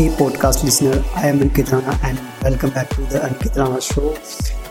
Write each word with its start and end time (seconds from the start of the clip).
Hey 0.00 0.08
podcast 0.18 0.64
listener, 0.64 1.04
I 1.14 1.26
am 1.28 1.40
Ankit 1.40 1.70
Rana 1.70 1.94
and 2.02 2.18
welcome 2.42 2.70
back 2.70 2.88
to 2.90 3.02
the 3.02 3.18
Ankit 3.18 3.56
Rana 3.58 3.80
show. 3.86 4.12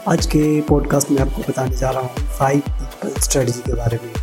आज 0.07 0.25
के 0.25 0.39
podcast 0.69 1.11
में 1.11 1.19
आपको 1.21 1.41
बताने 1.49 1.75
जा 1.77 1.89
रहा 1.89 2.01
हूँ 2.01 2.23
फाइव 2.37 2.61
पीपल 2.69 3.19
स्ट्रेटजी 3.21 3.59
के 3.65 3.73
बारे 3.73 3.99
में। 4.03 4.13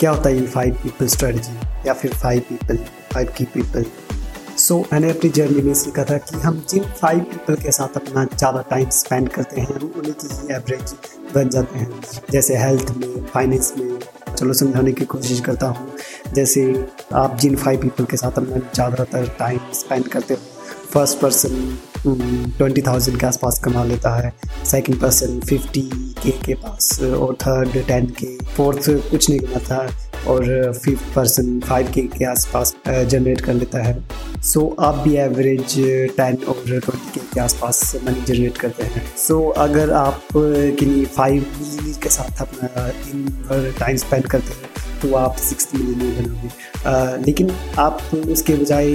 क्या 0.00 0.10
होता 0.10 0.28
है 0.28 0.40
ये 0.40 0.46
फाइव 0.46 0.74
पीपल 0.82 1.06
स्ट्रेटजी 1.14 1.56
या 1.86 1.92
फिर 2.00 2.14
फाइव 2.22 2.42
पीपल 2.48 2.78
फाइव 3.12 3.32
की 3.38 3.44
पीपल 3.54 3.84
सो 4.58 4.78
मैंने 4.92 5.10
अपनी 5.10 5.30
जर्नी 5.38 5.62
में 5.62 5.74
सीखा 5.84 6.04
था 6.10 6.18
कि 6.18 6.40
हम 6.40 6.62
जिन 6.70 6.84
फाइव 7.00 7.20
पीपल 7.30 7.56
के 7.62 7.72
साथ 7.78 7.96
अपना 7.96 8.24
ज़्यादा 8.36 8.62
टाइम 8.70 8.90
स्पेंड 8.98 9.28
करते 9.38 9.60
हैं 9.60 9.74
हम 9.74 9.92
उन्हीं 9.96 10.12
की 10.12 10.34
ही 10.34 10.54
एवरेज 10.56 10.94
बन 11.34 11.48
जाते 11.56 11.78
हैं। 11.78 12.02
जैसे 12.30 12.58
हेल्थ 12.64 12.94
में 12.96 13.24
फाइनेंस 13.34 13.74
में 13.78 13.87
चलो 14.38 14.52
समझाने 14.54 14.92
की 14.92 15.04
कोशिश 15.04 15.40
करता 15.40 15.66
हूँ। 15.66 15.96
जैसे 16.34 16.62
आप 17.14 17.36
जिन 17.40 17.56
फाइव 17.56 17.80
पीपल 17.80 18.04
के 18.10 18.16
साथ 18.16 18.38
अपना 18.38 18.58
ज़्यादातर 18.74 19.28
टाइम 19.38 19.72
स्पेंड 19.74 20.08
करते 20.08 20.34
हो 20.34 20.56
फ़र्स्ट 20.92 21.18
पर्सन 21.20 21.76
ट्वेंटी 22.58 22.82
थाउज़ेंड 22.82 23.18
के 23.20 23.26
आसपास 23.26 23.60
कमा 23.64 23.82
लेता 23.84 24.14
है 24.16 24.32
सेकंड 24.66 25.00
पर्सन 25.00 25.40
फिफ्टी 25.48 25.80
के 26.22 26.30
के 26.44 26.54
पास 26.62 27.00
और 27.02 27.34
थर्ड 27.42 27.82
टेन 27.86 28.06
के 28.20 28.36
फोर्थ 28.56 28.88
कुछ 29.10 29.28
नहीं 29.30 29.40
कमाता 29.40 29.88
और 30.28 30.72
फिफ्थ 30.74 31.14
पर्सन 31.14 31.58
फाइव 31.60 31.90
के 31.94 32.02
के 32.16 32.24
आसपास 32.24 32.74
जनरेट 32.88 33.40
कर 33.40 33.54
लेता 33.54 33.82
है। 33.82 33.94
सो 34.42 34.60
so, 34.60 34.84
आप 34.84 34.94
भी 34.98 35.14
एवरेज 35.16 35.74
टेन 36.16 36.36
और 36.48 36.62
ट्वेंटी 36.66 37.10
के 37.10 37.20
के 37.34 37.40
आसपास 37.40 37.80
मनी 38.04 38.24
जनरेट 38.24 38.58
करते 38.58 38.84
हैं। 38.84 39.04
सो 39.18 39.40
so, 39.40 39.58
अगर 39.58 39.92
आप 39.92 40.28
किन्हीं 40.34 41.04
फाइव 41.06 41.46
के 42.08 42.12
साथ 42.12 42.40
अपना 42.42 42.88
दिन 42.90 43.24
भर 43.48 43.72
टाइम 43.78 43.96
स्पेंड 43.96 44.26
करते 44.26 44.52
हैं 44.52 45.00
तो 45.00 45.14
आप 45.16 45.36
सिक्स 45.38 45.68
मिलियन 45.74 46.14
बनोगे। 46.16 47.24
लेकिन 47.24 47.50
आप 47.78 48.00
उसके 48.28 48.54
बजाय 48.56 48.88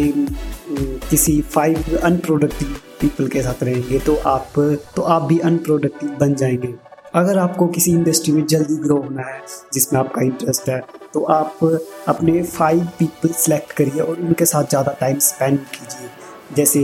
किसी 1.10 1.42
फाइव 1.52 1.98
अनप्रोडक्टिव 2.04 2.76
पीपल 3.02 3.28
के 3.28 3.42
साथ 3.42 3.64
रहेंगे 3.64 4.00
तो 4.00 4.16
आप 4.28 4.60
तो 4.96 5.02
आप 5.16 5.22
भी 5.24 5.38
अनप्रोडक्टिव 5.42 6.10
बन 6.20 6.34
जाएँगे। 6.36 6.74
अगर 7.16 7.38
आपको 7.38 7.68
किसी 7.68 7.92
इंडस्ट्री 7.92 8.34
में 8.34 8.46
जल्दी 8.48 8.76
ग्रो 8.84 8.98
होना 8.98 9.24
है, 9.24 9.40
जिसमें 9.74 10.00
आपका 10.00 10.22
इंटरेस्ट 10.22 10.70
है 10.70 10.82
तो 11.14 11.24
आप 11.32 11.64
अपने 12.08 12.42
फाइव 12.44 12.88
पीपल 13.00 13.34
सेलेक्ट 13.38 13.72
करिए 13.72 14.02
और 14.02 14.20
उनके 14.20 14.46
साथ 14.46 14.70
ज़्यादा 14.70 14.96
टाइम 15.02 15.20
स्पेंड 15.22 15.60
कीजिए। 15.70 16.10
जैसे, 16.56 16.82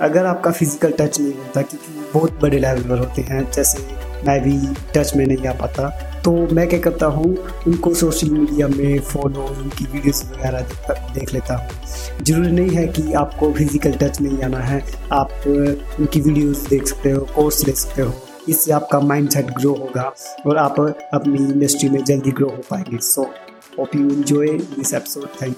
अगर 0.00 0.26
आपका 0.26 0.50
फ़िज़िकल 0.50 0.92
टच 0.92 1.20
नहीं 1.20 1.32
होता, 1.34 1.62
क्योंकि 1.62 2.00
बहुत 2.12 2.38
बड़े 2.42 2.58
लेवल 2.58 2.82
पर 2.88 2.98
होते 2.98 3.22
हैं, 3.22 3.50
जैसे 3.52 3.78
मैं 4.26 4.40
भी 4.42 4.56
टच 4.94 5.12
में 5.16 5.26
नहीं 5.26 5.46
आ 5.46 5.52
पाता। 5.52 5.88
तो 6.24 6.32
मैं 6.54 6.66
क्या 6.68 6.78
करता 6.80 7.06
हूँ, 7.06 7.36
उनको 7.66 7.92
सोशल 7.94 8.30
मीडिया 8.30 8.68
में 8.68 8.98
फॉलो 9.00 9.46
उनकी 9.50 9.84
वीडियोस 9.92 10.24
वगैरह 10.24 10.60
देख 11.14 11.32
लेता 11.34 11.56
हूँ। 11.56 12.24
ज़रूरी 12.24 12.50
नहीं 12.52 12.70
है 12.70 12.86
कि 12.88 13.12
आपको 13.12 13.52
फ़िज़िकल 13.52 13.92
टच 13.92 14.20
नहीं 14.20 14.42
आना 14.42 14.58
है। 14.58 14.82
आप 15.12 15.30
उनकी 15.46 16.20
वीडियोस 16.20 16.66
देख 16.68 16.86
सकते 16.86 17.10
हो 17.10 17.26
कोर्स 17.34 17.66
ले 17.66 17.72
सकते 17.72 18.02
हो। 18.02 18.12
इससे 18.48 18.72
आपका 18.72 19.00
माइंड 19.00 19.28
सेट 19.30 19.50
ग्रो 19.50 19.74
होगा 19.74 20.12
और 20.46 20.56
आप 20.56 20.80
अपनी 20.80 21.38
इंडस्ट्री 21.44 21.88
में 21.88 22.02
जल्दी 22.04 22.30
ग्रो 22.30 22.48
हो 22.48 22.62
पाएँगे। 22.70 22.98
So 22.98 23.22
hope 23.78 23.94
you 23.96 24.10
enjoy 24.10 24.48
this 24.48 24.94
episode 24.94 25.28
thank 25.42 25.56